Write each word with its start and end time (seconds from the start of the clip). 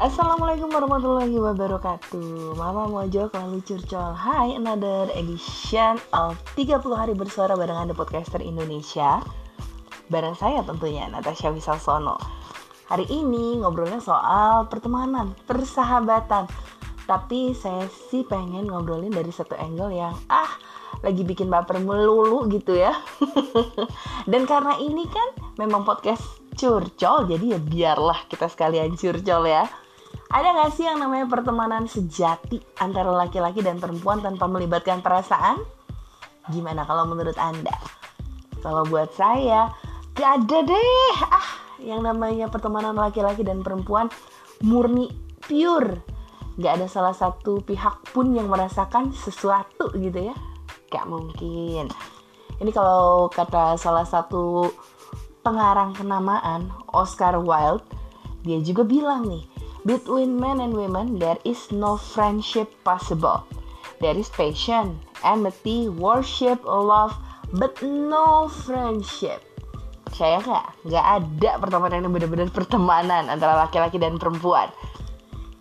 Assalamualaikum 0.00 0.72
warahmatullahi 0.72 1.36
wabarakatuh. 1.36 2.56
Mama 2.56 2.88
Mojo 2.88 3.28
lalu 3.36 3.60
curcol 3.60 4.16
Hai, 4.16 4.56
another 4.56 5.12
edition 5.12 6.00
of 6.16 6.40
30 6.56 6.80
hari 6.96 7.12
bersuara 7.12 7.52
bareng 7.52 7.84
Anda 7.84 7.92
Podcaster 7.92 8.40
Indonesia. 8.40 9.20
Bareng 10.08 10.32
saya 10.40 10.64
tentunya, 10.64 11.04
Natasha 11.04 11.52
Wisalsono. 11.52 12.16
Hari 12.88 13.12
ini 13.12 13.60
ngobrolnya 13.60 14.00
soal 14.00 14.72
pertemanan, 14.72 15.36
persahabatan. 15.44 16.48
Tapi 17.04 17.52
saya 17.52 17.84
sih 18.08 18.24
pengen 18.24 18.72
ngobrolin 18.72 19.12
dari 19.12 19.28
satu 19.28 19.52
angle 19.60 19.92
yang 19.92 20.16
Ah, 20.32 20.48
lagi 21.04 21.28
bikin 21.28 21.52
baper 21.52 21.76
melulu 21.76 22.48
gitu 22.48 22.72
ya. 22.72 22.96
Dan 24.32 24.48
karena 24.48 24.80
ini 24.80 25.04
kan 25.12 25.28
memang 25.60 25.84
podcast 25.84 26.24
curcol 26.56 27.24
Jadi 27.24 27.56
ya 27.56 27.60
biarlah 27.60 28.24
kita 28.28 28.48
sekalian 28.48 28.92
curcol 28.92 29.44
ya 29.48 29.64
ada 30.30 30.54
gak 30.54 30.78
sih 30.78 30.86
yang 30.86 31.02
namanya 31.02 31.26
pertemanan 31.26 31.90
sejati 31.90 32.62
antara 32.78 33.10
laki-laki 33.10 33.66
dan 33.66 33.82
perempuan 33.82 34.22
tanpa 34.22 34.46
melibatkan 34.46 35.02
perasaan? 35.02 35.58
Gimana 36.54 36.86
kalau 36.86 37.02
menurut 37.10 37.34
Anda? 37.34 37.74
Kalau 38.62 38.86
buat 38.86 39.10
saya, 39.18 39.74
gak 40.14 40.46
ada 40.46 40.58
deh. 40.62 41.14
Ah, 41.34 41.50
yang 41.82 42.06
namanya 42.06 42.46
pertemanan 42.46 42.94
laki-laki 42.94 43.42
dan 43.42 43.66
perempuan 43.66 44.06
murni 44.62 45.10
pure. 45.42 45.98
Gak 46.62 46.78
ada 46.78 46.86
salah 46.86 47.16
satu 47.16 47.58
pihak 47.66 48.14
pun 48.14 48.30
yang 48.30 48.46
merasakan 48.46 49.10
sesuatu 49.10 49.90
gitu 49.98 50.30
ya. 50.30 50.34
Gak 50.94 51.10
mungkin. 51.10 51.90
Ini 52.60 52.70
kalau 52.70 53.26
kata 53.32 53.74
salah 53.74 54.06
satu 54.06 54.70
pengarang 55.42 55.90
kenamaan, 55.96 56.70
Oscar 56.92 57.34
Wilde, 57.40 57.82
dia 58.44 58.60
juga 58.60 58.84
bilang 58.84 59.24
nih, 59.24 59.59
Between 59.80 60.36
men 60.36 60.60
and 60.60 60.76
women, 60.76 61.16
there 61.16 61.40
is 61.48 61.72
no 61.72 61.96
friendship 61.96 62.68
possible. 62.84 63.48
There 64.04 64.12
is 64.12 64.28
passion, 64.28 65.00
enmity, 65.24 65.88
worship, 65.88 66.60
love, 66.68 67.16
but 67.56 67.80
no 67.80 68.52
friendship. 68.68 69.40
Saya 70.12 70.44
nggak, 70.44 70.66
nggak 70.84 71.06
ada 71.20 71.50
pertemanan 71.56 72.04
yang 72.04 72.12
benar-benar 72.12 72.48
pertemanan 72.52 73.32
antara 73.32 73.56
laki-laki 73.56 73.96
dan 73.96 74.20
perempuan. 74.20 74.68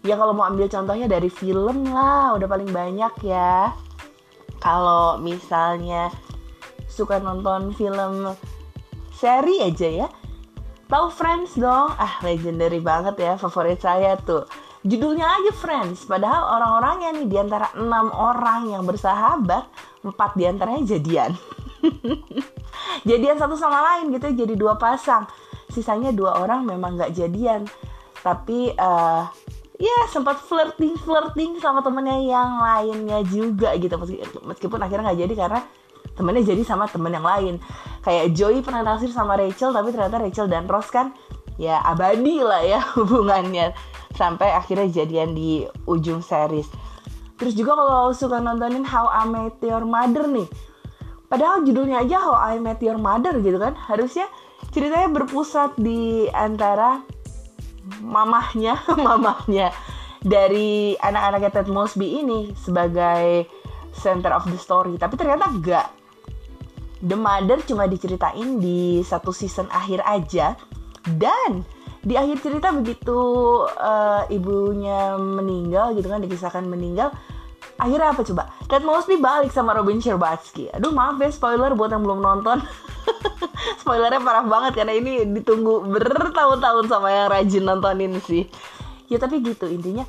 Ya 0.03 0.19
kalau 0.19 0.35
mau 0.35 0.47
ambil 0.47 0.67
contohnya 0.67 1.07
dari 1.07 1.31
film 1.31 1.87
lah, 1.91 2.35
udah 2.35 2.47
paling 2.47 2.71
banyak 2.71 3.13
ya. 3.23 3.71
Kalau 4.59 5.15
misalnya 5.15 6.11
suka 6.91 7.23
nonton 7.23 7.71
film 7.71 8.35
seri 9.15 9.63
aja 9.63 9.87
ya, 9.87 10.07
Tahu 10.89 11.13
Friends 11.13 11.53
dong? 11.53 11.93
Ah, 12.01 12.17
legendary 12.25 12.81
banget 12.81 13.21
ya, 13.21 13.37
favorit 13.37 13.77
saya 13.77 14.17
tuh. 14.17 14.49
Judulnya 14.81 15.37
aja 15.37 15.53
Friends, 15.53 16.09
padahal 16.09 16.57
orang-orangnya 16.57 17.09
nih 17.13 17.27
di 17.29 17.37
antara 17.37 17.69
enam 17.77 18.09
orang 18.09 18.73
yang 18.73 18.81
bersahabat, 18.89 19.69
empat 20.01 20.33
di 20.33 20.49
antaranya 20.49 20.97
jadian. 20.97 21.37
jadian 23.09 23.37
satu 23.37 23.53
sama 23.53 23.85
lain 23.85 24.17
gitu, 24.17 24.33
jadi 24.33 24.57
dua 24.57 24.81
pasang. 24.81 25.29
Sisanya 25.69 26.09
dua 26.09 26.41
orang 26.41 26.65
memang 26.65 26.97
nggak 26.97 27.13
jadian, 27.13 27.69
tapi 28.25 28.73
uh, 28.73 29.29
ya 29.77 29.97
sempat 30.09 30.41
flirting 30.41 30.97
flirting 31.05 31.61
sama 31.61 31.85
temennya 31.85 32.17
yang 32.19 32.59
lainnya 32.59 33.23
juga 33.23 33.71
gitu 33.79 33.95
meskipun 34.43 34.75
akhirnya 34.83 35.07
nggak 35.07 35.21
jadi 35.23 35.33
karena 35.39 35.61
temennya 36.19 36.43
jadi 36.43 36.61
sama 36.67 36.91
temen 36.91 37.15
yang 37.15 37.23
lain. 37.23 37.55
Kayak 38.03 38.35
Joey 38.35 38.59
pernah 38.59 38.83
naksir 38.83 39.15
sama 39.15 39.39
Rachel 39.39 39.71
tapi 39.71 39.95
ternyata 39.95 40.19
Rachel 40.19 40.51
dan 40.51 40.67
Ross 40.67 40.91
kan 40.91 41.15
ya 41.55 41.79
abadi 41.87 42.43
lah 42.43 42.59
ya 42.59 42.83
hubungannya. 42.99 43.71
Sampai 44.19 44.51
akhirnya 44.51 44.91
jadian 44.91 45.31
di 45.31 45.63
ujung 45.87 46.19
series. 46.19 46.67
Terus 47.39 47.55
juga 47.55 47.79
kalau 47.79 48.11
suka 48.11 48.43
nontonin 48.43 48.83
How 48.83 49.07
I 49.07 49.23
Met 49.31 49.63
Your 49.63 49.87
Mother 49.87 50.27
nih 50.27 50.69
padahal 51.29 51.61
judulnya 51.63 52.03
aja 52.03 52.17
How 52.19 52.57
I 52.57 52.59
Met 52.59 52.81
Your 52.81 52.97
Mother 52.97 53.37
gitu 53.39 53.61
kan 53.61 53.77
harusnya 53.77 54.25
ceritanya 54.73 55.13
berpusat 55.13 55.77
di 55.77 56.25
antara 56.33 57.05
mamahnya 58.01 58.75
mamahnya 59.07 59.71
dari 60.19 60.97
anak-anaknya 60.99 61.49
Ted 61.53 61.69
Mosby 61.71 62.19
ini 62.19 62.51
sebagai 62.57 63.47
center 63.95 64.35
of 64.35 64.43
the 64.51 64.59
story. 64.59 64.99
Tapi 64.99 65.15
ternyata 65.15 65.47
enggak 65.47 65.87
The 66.99 67.15
Mother 67.15 67.63
cuma 67.63 67.87
diceritain 67.87 68.59
di 68.59 68.99
satu 69.03 69.31
season 69.31 69.71
akhir 69.71 70.03
aja. 70.03 70.55
Dan 71.07 71.63
di 72.03 72.15
akhir 72.15 72.43
cerita 72.43 72.71
begitu 72.71 73.19
uh, 73.67 74.23
ibunya 74.31 75.19
meninggal 75.19 75.95
gitu 75.99 76.07
kan 76.07 76.23
dikisahkan 76.23 76.63
meninggal 76.63 77.11
akhirnya 77.79 78.11
apa 78.11 78.21
coba? 78.27 78.43
Ted 78.67 78.83
Mosby 78.83 79.19
balik 79.19 79.51
sama 79.55 79.71
Robin 79.71 80.03
Sherbatsky. 80.03 80.67
Aduh 80.75 80.91
maaf 80.91 81.19
ya 81.19 81.31
spoiler 81.31 81.73
buat 81.73 81.91
yang 81.91 82.03
belum 82.03 82.19
nonton. 82.19 82.59
Spoilernya 83.81 84.21
parah 84.21 84.45
banget 84.45 84.83
karena 84.83 84.93
ini 84.95 85.23
ditunggu 85.27 85.87
bertahun-tahun 85.87 86.85
sama 86.91 87.07
yang 87.09 87.27
rajin 87.31 87.63
nontonin 87.63 88.13
sih. 88.23 88.45
Ya 89.07 89.17
tapi 89.17 89.41
gitu 89.41 89.65
intinya 89.65 90.05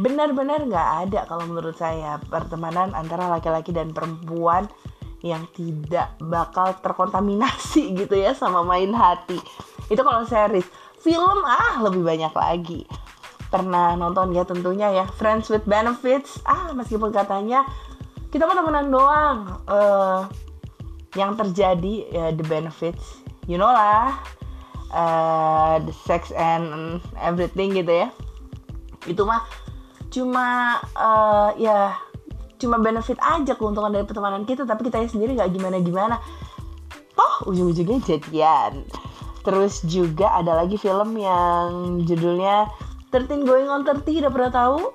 benar-benar 0.00 0.64
nggak 0.64 0.88
ada 1.06 1.20
kalau 1.28 1.44
menurut 1.44 1.76
saya 1.76 2.16
pertemanan 2.32 2.96
antara 2.96 3.28
laki-laki 3.28 3.68
dan 3.68 3.92
perempuan 3.92 4.64
yang 5.20 5.44
tidak 5.52 6.16
bakal 6.20 6.72
terkontaminasi 6.80 7.92
gitu 8.00 8.14
ya 8.16 8.32
sama 8.32 8.64
main 8.64 8.92
hati. 8.92 9.36
Itu 9.92 10.00
kalau 10.00 10.24
series. 10.24 10.66
Film 11.00 11.40
ah 11.48 11.80
lebih 11.80 12.04
banyak 12.04 12.32
lagi. 12.36 12.84
Pernah 13.48 13.96
nonton 13.96 14.36
ya 14.36 14.44
tentunya 14.44 14.92
ya 14.92 15.04
Friends 15.16 15.48
with 15.48 15.64
Benefits. 15.64 16.44
Ah 16.44 16.76
meskipun 16.76 17.08
katanya 17.10 17.64
kita 18.30 18.44
mau 18.44 18.54
temenan 18.54 18.88
doang. 18.92 19.38
Uh, 19.64 20.28
yang 21.18 21.34
terjadi 21.34 22.06
ya 22.10 22.24
the 22.30 22.46
benefits, 22.46 23.18
you 23.50 23.58
know 23.58 23.70
lah, 23.70 24.14
uh, 24.94 25.82
the 25.82 25.94
sex 26.06 26.30
and 26.30 27.02
everything 27.18 27.74
gitu 27.74 28.06
ya. 28.06 28.08
Itu 29.10 29.26
mah 29.26 29.42
cuma 30.10 30.78
uh, 30.94 31.50
ya 31.58 31.98
cuma 32.60 32.76
benefit 32.76 33.16
aja 33.18 33.56
keuntungan 33.56 33.88
dari 33.88 34.04
pertemanan 34.04 34.44
kita 34.44 34.68
tapi 34.68 34.86
kita 34.86 35.00
sendiri 35.08 35.32
nggak 35.34 35.50
gimana 35.56 35.80
gimana 35.80 36.16
toh 37.16 37.50
ujung-ujungnya 37.50 37.98
jadian. 38.04 38.84
Terus 39.40 39.80
juga 39.88 40.36
ada 40.36 40.52
lagi 40.52 40.76
film 40.76 41.16
yang 41.16 42.00
judulnya 42.04 42.68
13 43.08 43.48
Going 43.48 43.72
on 43.72 43.82
30 43.82 44.04
udah 44.04 44.32
pernah 44.32 44.52
tahu? 44.52 44.92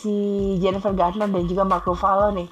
Si 0.00 0.16
Jennifer 0.64 0.96
Garner 0.96 1.28
dan 1.28 1.44
juga 1.44 1.62
Mark 1.68 1.84
Ruffalo 1.84 2.32
nih. 2.32 2.48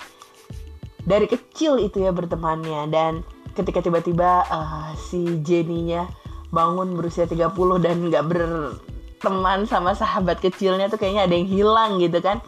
Dari 1.08 1.24
kecil 1.24 1.80
itu 1.80 2.04
ya 2.04 2.12
bertemannya 2.12 2.92
dan 2.92 3.24
ketika 3.56 3.80
tiba-tiba 3.80 4.44
uh, 4.52 4.92
si 5.08 5.40
Jenny-nya 5.40 6.04
bangun 6.52 7.00
berusia 7.00 7.24
30 7.24 7.48
dan 7.80 7.96
nggak 8.12 8.24
berteman 8.28 9.64
sama 9.64 9.96
sahabat 9.96 10.38
kecilnya 10.44 10.92
tuh 10.92 11.00
kayaknya 11.00 11.24
ada 11.24 11.34
yang 11.34 11.48
hilang 11.48 11.90
gitu 11.96 12.20
kan 12.20 12.44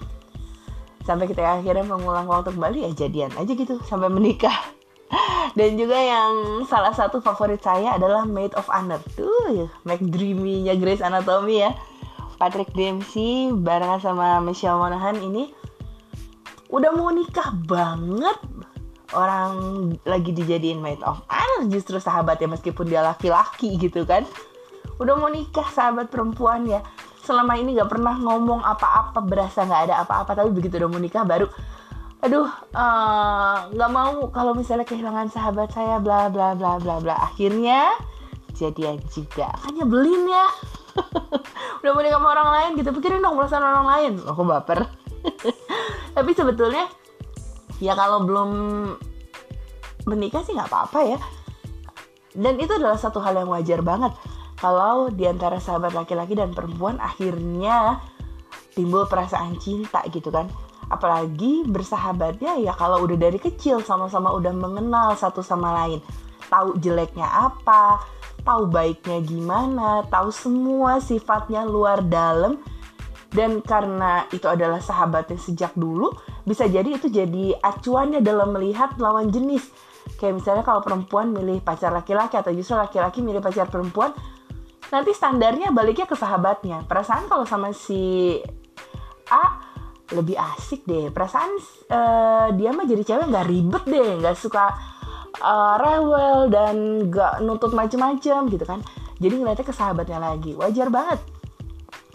sampai 1.05 1.27
kita 1.28 1.43
akhirnya 1.43 1.84
mengulang 1.84 2.28
waktu 2.28 2.53
kembali 2.53 2.87
ya 2.87 2.91
jadian 2.93 3.33
aja 3.37 3.53
gitu 3.53 3.81
sampai 3.88 4.12
menikah. 4.12 4.55
Dan 5.59 5.75
juga 5.75 5.99
yang 5.99 6.62
salah 6.69 6.94
satu 6.94 7.19
favorit 7.19 7.59
saya 7.59 7.99
adalah 7.99 8.22
Maid 8.22 8.55
of 8.55 8.71
Honor. 8.71 9.03
Tuh 9.19 9.66
McDreamy-nya 9.83 10.78
Grace 10.78 11.03
Anatomy 11.03 11.66
ya. 11.66 11.75
Patrick 12.41 12.72
Dempsey 12.72 13.53
barengan 13.53 14.00
sama 14.00 14.41
Michelle 14.41 14.81
Monaghan 14.81 15.21
ini 15.21 15.53
udah 16.72 16.91
mau 16.94 17.12
nikah 17.12 17.53
banget. 17.69 18.39
Orang 19.10 19.53
lagi 20.06 20.31
dijadiin 20.31 20.78
Maid 20.78 21.03
of 21.03 21.21
Honor 21.27 21.66
justru 21.66 21.99
sahabat 21.99 22.39
ya 22.39 22.47
meskipun 22.47 22.87
dia 22.87 23.03
laki-laki 23.03 23.75
gitu 23.77 24.06
kan. 24.06 24.22
Udah 25.03 25.19
mau 25.19 25.28
nikah 25.28 25.66
sahabat 25.69 26.09
perempuan 26.09 26.65
ya 26.71 26.80
selama 27.30 27.54
ini 27.54 27.78
nggak 27.78 27.86
pernah 27.86 28.18
ngomong 28.18 28.66
apa-apa 28.66 29.22
berasa 29.22 29.62
nggak 29.62 29.82
ada 29.86 29.94
apa-apa 30.03 30.34
tapi 30.34 30.50
begitu 30.50 30.82
udah 30.82 30.91
mau 30.91 30.98
nikah 30.98 31.22
baru 31.22 31.47
aduh 32.21 32.48
eh, 32.77 33.56
nggak 33.72 33.91
uh, 33.91 33.94
mau 33.97 34.28
kalau 34.28 34.53
misalnya 34.53 34.84
kehilangan 34.84 35.32
sahabat 35.32 35.72
saya 35.72 35.97
bla 35.97 36.28
bla 36.28 36.53
bla 36.53 36.77
bla 36.77 37.00
bla. 37.00 37.16
Akhirnya 37.16 37.97
jadian 38.53 39.00
juga. 39.09 39.48
Kan 39.56 39.72
nyebelin 39.72 40.28
ya. 40.28 40.47
Udah 41.80 41.91
mau 41.97 42.03
nikah 42.04 42.21
sama 42.21 42.28
orang 42.36 42.50
lain 42.53 42.71
gitu 42.77 42.92
pikirin 42.92 43.24
dong 43.24 43.41
perasaan 43.41 43.65
orang 43.65 43.86
lain. 43.88 44.12
Aku 44.28 44.44
baper? 44.44 44.84
Tapi 46.16 46.30
sebetulnya 46.36 46.84
ya 47.80 47.97
kalau 47.97 48.28
belum 48.28 48.50
menikah 50.04 50.44
sih 50.44 50.53
nggak 50.53 50.68
apa-apa 50.68 51.00
ya. 51.09 51.18
Dan 52.36 52.60
itu 52.60 52.71
adalah 52.76 53.00
satu 53.00 53.16
hal 53.24 53.33
yang 53.33 53.48
wajar 53.48 53.80
banget 53.80 54.12
kalau 54.60 55.09
di 55.09 55.24
antara 55.24 55.57
sahabat 55.57 55.97
laki-laki 55.97 56.36
dan 56.36 56.53
perempuan 56.53 57.01
akhirnya 57.01 58.04
timbul 58.77 59.09
perasaan 59.09 59.57
cinta 59.57 60.04
gitu 60.12 60.28
kan. 60.28 60.53
Apalagi 60.92 61.65
bersahabatnya 61.65 62.60
ya 62.60 62.77
kalau 62.77 63.01
udah 63.09 63.16
dari 63.16 63.41
kecil 63.41 63.80
sama-sama 63.80 64.28
udah 64.36 64.53
mengenal 64.53 65.16
satu 65.16 65.41
sama 65.41 65.72
lain. 65.72 66.04
Tahu 66.51 66.77
jeleknya 66.83 67.24
apa 67.24 68.04
tahu 68.42 68.68
baiknya 68.68 69.21
gimana, 69.22 70.04
tahu 70.09 70.33
semua 70.33 70.98
sifatnya 70.98 71.65
luar 71.65 72.04
dalam. 72.04 72.59
Dan 73.30 73.62
karena 73.62 74.27
itu 74.34 74.51
adalah 74.51 74.83
sahabatnya 74.83 75.39
sejak 75.39 75.78
dulu, 75.78 76.10
bisa 76.42 76.66
jadi 76.66 76.98
itu 76.98 77.07
jadi 77.07 77.54
acuannya 77.62 78.18
dalam 78.27 78.51
melihat 78.51 78.98
lawan 78.98 79.30
jenis. 79.30 79.71
Kayak 80.18 80.42
misalnya 80.42 80.65
kalau 80.66 80.83
perempuan 80.83 81.30
milih 81.30 81.62
pacar 81.62 81.95
laki-laki 81.95 82.34
atau 82.34 82.51
justru 82.51 82.74
laki-laki 82.74 83.22
milih 83.22 83.39
pacar 83.39 83.71
perempuan, 83.71 84.10
nanti 84.91 85.10
standarnya 85.15 85.71
baliknya 85.71 86.07
ke 86.07 86.15
sahabatnya. 86.19 86.84
Perasaan 86.87 87.31
kalau 87.31 87.47
sama 87.47 87.71
si 87.75 88.37
A 89.31 89.45
lebih 90.10 90.34
asik 90.34 90.87
deh. 90.87 91.09
Perasaan 91.15 91.51
uh, 91.91 92.48
dia 92.59 92.71
mah 92.75 92.87
jadi 92.87 93.03
cewek 93.07 93.27
nggak 93.31 93.47
ribet 93.47 93.84
deh, 93.87 94.10
nggak 94.19 94.37
suka 94.37 94.75
uh, 95.39 95.75
rewel 95.78 96.51
dan 96.51 97.07
nggak 97.09 97.42
nuntut 97.47 97.71
macem-macem 97.71 98.51
gitu 98.51 98.66
kan. 98.66 98.83
Jadi 99.22 99.34
ngeliatnya 99.39 99.66
ke 99.66 99.75
sahabatnya 99.75 100.19
lagi. 100.19 100.59
Wajar 100.59 100.91
banget 100.91 101.22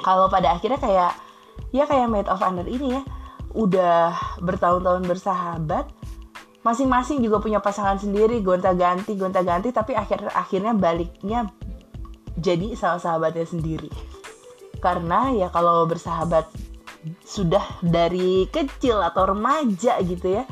kalau 0.01 0.27
pada 0.27 0.55
akhirnya 0.55 0.79
kayak 0.81 1.11
ya 1.71 1.83
kayak 1.87 2.11
made 2.11 2.29
of 2.29 2.41
honor 2.43 2.67
ini 2.67 2.99
ya 2.99 3.01
udah 3.55 4.11
bertahun-tahun 4.43 5.07
bersahabat 5.07 5.87
masing-masing 6.65 7.23
juga 7.23 7.39
punya 7.39 7.61
pasangan 7.61 7.95
sendiri 8.01 8.41
gonta-ganti 8.45 9.15
gonta-ganti 9.15 9.71
tapi 9.71 9.95
akhir 9.95 10.27
akhirnya 10.33 10.75
baliknya 10.75 11.47
jadi 12.45 12.77
sama 12.77 13.01
sahabatnya 13.01 13.49
sendiri. 13.49 13.89
Karena 14.77 15.33
ya 15.33 15.49
kalau 15.49 15.89
bersahabat 15.89 16.45
sudah 17.25 17.65
dari 17.81 18.45
kecil 18.53 19.01
atau 19.01 19.33
remaja 19.33 19.97
gitu 20.01 20.41
ya 20.41 20.45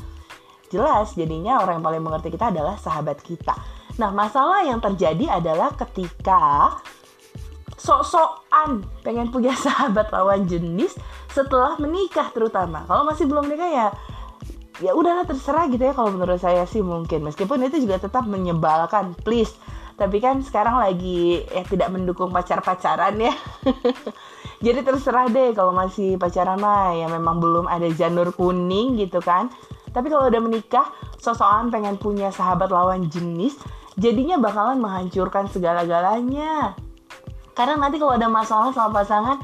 jelas 0.74 1.14
jadinya 1.14 1.62
orang 1.62 1.82
yang 1.82 1.86
paling 1.86 2.02
mengerti 2.02 2.34
kita 2.34 2.50
adalah 2.50 2.74
sahabat 2.82 3.22
kita. 3.22 3.54
Nah 4.02 4.10
masalah 4.10 4.66
yang 4.66 4.82
terjadi 4.82 5.38
adalah 5.38 5.78
ketika 5.78 6.74
sok-sokan 7.78 8.82
pengen 9.06 9.30
punya 9.30 9.54
sahabat 9.66 10.10
lawan 10.10 10.50
jenis 10.50 10.98
setelah 11.30 11.78
menikah 11.78 12.34
terutama. 12.34 12.90
Kalau 12.90 13.06
masih 13.06 13.30
belum 13.30 13.46
menikah 13.46 13.70
ya 13.70 13.88
ya 14.82 14.98
udahlah 14.98 15.30
terserah 15.30 15.70
gitu 15.70 15.86
ya 15.86 15.94
kalau 15.94 16.10
menurut 16.10 16.42
saya 16.42 16.66
sih 16.66 16.82
mungkin. 16.82 17.22
Meskipun 17.22 17.62
itu 17.70 17.86
juga 17.86 18.02
tetap 18.02 18.26
menyebalkan 18.26 19.14
please 19.22 19.54
tapi 20.04 20.20
kan 20.20 20.44
sekarang 20.44 20.84
lagi 20.84 21.48
ya 21.48 21.64
tidak 21.64 21.88
mendukung 21.96 22.36
pacar-pacaran 22.36 23.16
ya. 23.16 23.32
Jadi 24.66 24.80
terserah 24.84 25.32
deh 25.32 25.56
kalau 25.56 25.72
masih 25.72 26.20
pacaran 26.20 26.60
mah 26.60 26.92
ya 26.92 27.08
memang 27.08 27.40
belum 27.40 27.66
ada 27.72 27.88
janur 27.96 28.36
kuning 28.36 29.00
gitu 29.00 29.24
kan. 29.24 29.48
Tapi 29.96 30.12
kalau 30.12 30.28
udah 30.28 30.42
menikah 30.44 30.92
sosokan 31.16 31.72
pengen 31.72 31.96
punya 31.96 32.36
sahabat 32.36 32.68
lawan 32.68 33.08
jenis 33.08 33.56
jadinya 33.96 34.36
bakalan 34.36 34.84
menghancurkan 34.84 35.48
segala-galanya. 35.48 36.76
Karena 37.56 37.80
nanti 37.80 37.96
kalau 37.96 38.20
ada 38.20 38.28
masalah 38.28 38.76
sama 38.76 39.00
pasangan 39.00 39.40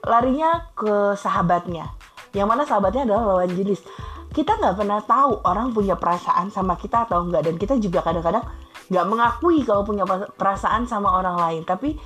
larinya 0.00 0.72
ke 0.72 1.12
sahabatnya. 1.20 1.92
Yang 2.32 2.48
mana 2.48 2.62
sahabatnya 2.64 3.04
adalah 3.04 3.36
lawan 3.36 3.52
jenis. 3.52 3.84
Kita 4.32 4.56
nggak 4.58 4.80
pernah 4.80 4.98
tahu 5.04 5.44
orang 5.44 5.76
punya 5.76 5.94
perasaan 5.94 6.48
sama 6.48 6.74
kita 6.80 7.04
atau 7.06 7.22
enggak 7.22 7.46
dan 7.46 7.54
kita 7.60 7.78
juga 7.78 8.02
kadang-kadang 8.02 8.42
nggak 8.88 9.06
mengakui 9.08 9.64
kalau 9.64 9.82
punya 9.86 10.04
perasaan 10.34 10.84
sama 10.84 11.16
orang 11.16 11.36
lain. 11.40 11.62
Tapi 11.64 11.96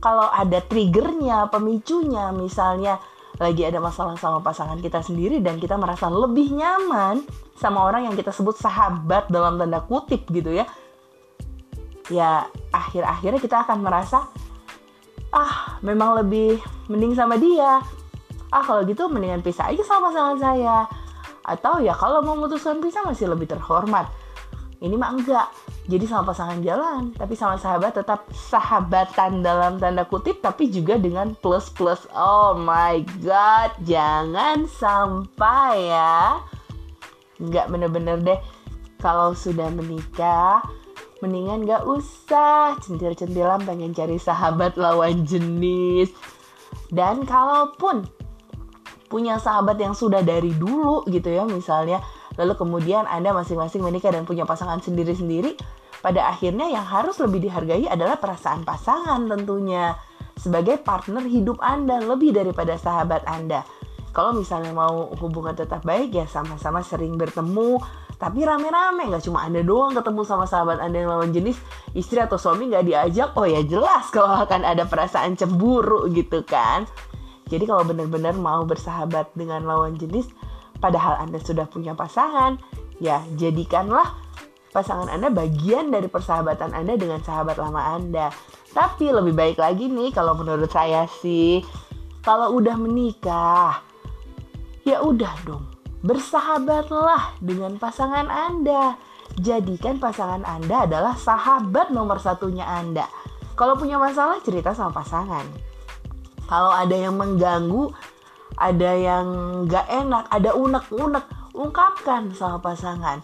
kalau 0.00 0.28
ada 0.28 0.60
triggernya 0.60 1.48
pemicunya 1.48 2.30
misalnya 2.32 3.00
lagi 3.36 3.68
ada 3.68 3.80
masalah 3.84 4.16
sama 4.16 4.40
pasangan 4.40 4.80
kita 4.80 5.04
sendiri 5.04 5.44
dan 5.44 5.60
kita 5.60 5.76
merasa 5.76 6.08
lebih 6.08 6.56
nyaman 6.56 7.20
sama 7.56 7.84
orang 7.84 8.08
yang 8.08 8.16
kita 8.16 8.32
sebut 8.32 8.56
sahabat 8.56 9.28
dalam 9.28 9.60
tanda 9.60 9.84
kutip 9.84 10.24
gitu 10.32 10.56
ya 10.56 10.64
ya 12.08 12.46
akhir-akhirnya 12.72 13.40
kita 13.42 13.66
akan 13.66 13.82
merasa 13.82 14.30
ah 15.34 15.76
memang 15.82 16.22
lebih 16.22 16.62
mending 16.88 17.12
sama 17.18 17.36
dia. 17.36 17.82
Ah 18.48 18.62
kalau 18.62 18.86
gitu 18.86 19.10
mendingan 19.10 19.42
pisah 19.42 19.68
aja 19.68 19.82
sama 19.82 20.08
pasangan 20.08 20.38
saya. 20.38 20.86
Atau 21.46 21.82
ya 21.82 21.92
kalau 21.98 22.22
mau 22.22 22.38
memutuskan 22.38 22.78
pisah 22.78 23.02
masih 23.02 23.26
lebih 23.26 23.50
terhormat. 23.50 24.06
Ini 24.78 24.94
mah 24.94 25.10
enggak 25.12 25.48
jadi 25.86 26.02
sama 26.02 26.34
pasangan 26.34 26.58
jalan 26.66 27.14
tapi 27.14 27.38
sama 27.38 27.54
sahabat 27.62 27.94
tetap 27.94 28.26
sahabatan 28.34 29.38
dalam 29.46 29.78
tanda 29.78 30.02
kutip 30.02 30.42
tapi 30.42 30.66
juga 30.66 30.98
dengan 30.98 31.38
plus 31.38 31.70
plus. 31.70 32.10
Oh 32.10 32.58
my 32.58 33.06
god 33.22 33.70
jangan 33.86 34.66
sampai 34.66 35.94
ya. 35.94 36.42
Nggak 37.38 37.70
bener-bener 37.70 38.18
deh. 38.18 38.40
Kalau 38.98 39.30
sudah 39.38 39.70
menikah 39.70 40.58
mendingan 41.22 41.62
gak 41.68 41.86
usah. 41.86 42.74
Centil-centilan 42.82 43.62
pengen 43.62 43.94
cari 43.94 44.18
sahabat 44.18 44.74
lawan 44.74 45.22
jenis. 45.22 46.10
Dan 46.90 47.22
kalaupun 47.22 48.08
punya 49.06 49.38
sahabat 49.38 49.78
yang 49.78 49.94
sudah 49.94 50.18
dari 50.26 50.50
dulu 50.50 51.06
gitu 51.06 51.30
ya 51.30 51.46
misalnya 51.46 52.02
lalu 52.36 52.54
kemudian 52.56 53.04
anda 53.08 53.32
masing-masing 53.32 53.84
menikah 53.84 54.12
dan 54.12 54.24
punya 54.28 54.44
pasangan 54.48 54.80
sendiri-sendiri 54.80 55.56
pada 56.04 56.28
akhirnya 56.28 56.68
yang 56.70 56.84
harus 56.84 57.18
lebih 57.18 57.48
dihargai 57.48 57.88
adalah 57.88 58.20
perasaan 58.20 58.62
pasangan 58.62 59.26
tentunya 59.26 59.96
sebagai 60.36 60.78
partner 60.78 61.24
hidup 61.24 61.56
anda 61.64 61.98
lebih 61.98 62.36
daripada 62.36 62.76
sahabat 62.76 63.24
anda. 63.24 63.64
Kalau 64.12 64.32
misalnya 64.32 64.72
mau 64.72 65.12
hubungan 65.20 65.52
tetap 65.52 65.84
baik 65.84 66.12
ya 66.12 66.24
sama-sama 66.24 66.80
sering 66.80 67.20
bertemu 67.20 67.80
tapi 68.16 68.48
rame-rame 68.48 69.12
nggak 69.12 69.28
cuma 69.28 69.44
anda 69.44 69.60
doang 69.60 69.92
ketemu 69.92 70.24
sama 70.24 70.48
sahabat 70.48 70.80
anda 70.80 71.04
yang 71.04 71.12
lawan 71.12 71.36
jenis 71.36 71.60
istri 71.92 72.16
atau 72.16 72.40
suami 72.40 72.72
nggak 72.72 72.88
diajak 72.88 73.36
oh 73.36 73.44
ya 73.44 73.60
jelas 73.60 74.08
kalau 74.08 74.32
akan 74.40 74.64
ada 74.64 74.88
perasaan 74.88 75.36
cemburu 75.36 76.08
gitu 76.12 76.40
kan. 76.48 76.88
Jadi 77.46 77.68
kalau 77.68 77.86
benar-benar 77.86 78.34
mau 78.34 78.64
bersahabat 78.66 79.36
dengan 79.36 79.62
lawan 79.68 79.94
jenis 80.00 80.26
padahal 80.78 81.22
anda 81.22 81.40
sudah 81.40 81.68
punya 81.68 81.96
pasangan 81.96 82.60
ya 83.00 83.20
jadikanlah 83.36 84.16
pasangan 84.72 85.08
anda 85.08 85.32
bagian 85.32 85.88
dari 85.88 86.08
persahabatan 86.08 86.76
anda 86.76 86.96
dengan 86.96 87.20
sahabat 87.24 87.56
lama 87.56 87.96
anda 87.96 88.28
tapi 88.76 89.08
lebih 89.08 89.32
baik 89.32 89.58
lagi 89.60 89.88
nih 89.88 90.12
kalau 90.12 90.36
menurut 90.36 90.68
saya 90.68 91.08
sih 91.20 91.64
kalau 92.20 92.56
udah 92.56 92.76
menikah 92.76 93.80
ya 94.84 95.00
udah 95.00 95.32
dong 95.46 95.76
Bersahabatlah 96.06 97.34
dengan 97.42 97.82
pasangan 97.82 98.30
Anda. 98.30 98.94
Jadikan 99.42 99.98
pasangan 99.98 100.46
Anda 100.46 100.86
adalah 100.86 101.18
sahabat 101.18 101.90
nomor 101.90 102.22
satunya 102.22 102.62
Anda. 102.62 103.10
Kalau 103.58 103.74
punya 103.74 103.98
masalah, 103.98 104.38
cerita 104.44 104.70
sama 104.70 105.02
pasangan. 105.02 105.42
Kalau 106.46 106.70
ada 106.70 106.94
yang 106.94 107.18
mengganggu, 107.18 107.90
ada 108.56 108.90
yang 108.96 109.26
gak 109.68 109.86
enak, 109.88 110.24
ada 110.32 110.50
unek-unek, 110.56 111.24
ungkapkan 111.52 112.32
sama 112.32 112.60
pasangan. 112.60 113.20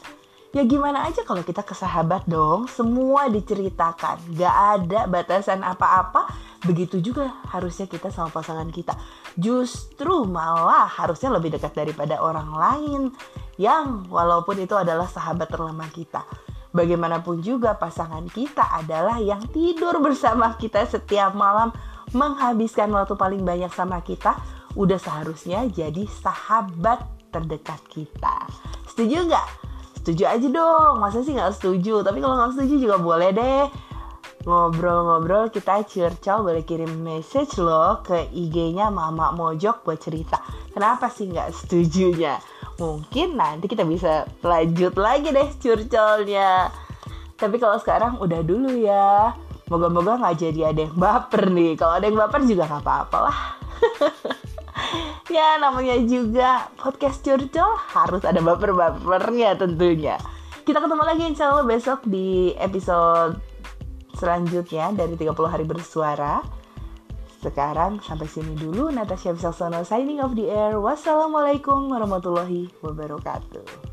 Ya 0.53 0.69
gimana 0.69 1.09
aja 1.09 1.25
kalau 1.25 1.41
kita 1.41 1.65
ke 1.65 1.73
sahabat 1.73 2.29
dong, 2.29 2.69
semua 2.69 3.33
diceritakan. 3.33 4.21
Gak 4.37 4.57
ada 4.77 5.09
batasan 5.09 5.65
apa-apa, 5.65 6.29
begitu 6.63 7.01
juga 7.01 7.41
harusnya 7.49 7.89
kita 7.89 8.13
sama 8.13 8.31
pasangan 8.31 8.71
kita 8.71 8.95
justru 9.35 10.29
malah 10.29 10.87
harusnya 10.87 11.33
lebih 11.35 11.57
dekat 11.57 11.75
daripada 11.75 12.23
orang 12.23 12.51
lain 12.53 13.03
yang 13.59 14.07
walaupun 14.09 14.63
itu 14.63 14.77
adalah 14.77 15.09
sahabat 15.09 15.49
terlama 15.49 15.89
kita. 15.91 16.25
Bagaimanapun 16.73 17.45
juga 17.45 17.77
pasangan 17.77 18.25
kita 18.33 18.65
adalah 18.81 19.21
yang 19.21 19.45
tidur 19.53 20.01
bersama 20.01 20.57
kita 20.57 20.89
setiap 20.89 21.37
malam 21.37 21.69
menghabiskan 22.17 22.89
waktu 22.93 23.13
paling 23.17 23.45
banyak 23.45 23.73
sama 23.73 24.01
kita 24.01 24.37
udah 24.79 24.99
seharusnya 25.01 25.67
jadi 25.69 26.05
sahabat 26.21 27.05
terdekat 27.33 27.81
kita. 27.89 28.49
Setuju 28.89 29.29
nggak? 29.29 29.49
Setuju 30.03 30.25
aja 30.29 30.49
dong. 30.49 31.01
Masa 31.01 31.25
sih 31.25 31.33
nggak 31.33 31.55
setuju? 31.57 32.05
Tapi 32.05 32.19
kalau 32.21 32.35
nggak 32.37 32.53
setuju 32.59 32.75
juga 32.79 32.97
boleh 33.01 33.31
deh 33.33 33.65
ngobrol-ngobrol 34.43 35.55
kita 35.55 35.87
curcol 35.87 36.43
boleh 36.43 36.67
kirim 36.67 36.91
message 37.03 37.63
loh 37.63 38.03
ke 38.03 38.27
IG-nya 38.35 38.91
Mama 38.91 39.31
Mojok 39.35 39.87
buat 39.87 40.03
cerita. 40.03 40.43
Kenapa 40.75 41.07
sih 41.13 41.31
nggak 41.31 41.55
setujunya? 41.55 42.43
Mungkin 42.81 43.39
nanti 43.39 43.71
kita 43.71 43.87
bisa 43.87 44.27
lanjut 44.43 44.99
lagi 44.99 45.31
deh 45.31 45.49
curcolnya. 45.63 46.73
Tapi 47.39 47.57
kalau 47.59 47.79
sekarang 47.79 48.19
udah 48.19 48.41
dulu 48.43 48.71
ya. 48.83 49.35
Moga-moga 49.71 50.21
nggak 50.21 50.37
jadi 50.37 50.75
ada 50.75 50.81
yang 50.91 50.97
baper 50.99 51.49
nih. 51.49 51.79
Kalau 51.79 51.95
ada 51.97 52.05
yang 52.05 52.19
baper 52.19 52.43
juga 52.45 52.67
nggak 52.67 52.83
apa-apa 52.83 53.19
lah. 53.23 53.39
ya 55.37 55.59
namanya 55.59 55.97
juga 56.05 56.69
podcast 56.77 57.25
curcol 57.25 57.77
harus 57.93 58.23
ada 58.25 58.41
baper-bapernya 58.41 59.57
tentunya. 59.59 60.17
Kita 60.63 60.79
ketemu 60.79 61.03
lagi 61.03 61.23
insya 61.27 61.51
Allah 61.51 61.67
besok 61.67 62.07
di 62.07 62.55
episode 62.55 63.43
selanjutnya 64.15 64.95
dari 64.95 65.19
30 65.19 65.35
hari 65.51 65.65
bersuara. 65.67 66.39
Sekarang 67.43 67.99
sampai 67.99 68.31
sini 68.31 68.55
dulu 68.55 68.95
Natasha 68.95 69.35
Wisasono 69.35 69.83
signing 69.83 70.23
off 70.23 70.39
the 70.39 70.47
air. 70.47 70.79
Wassalamualaikum 70.79 71.91
warahmatullahi 71.91 72.71
wabarakatuh. 72.87 73.92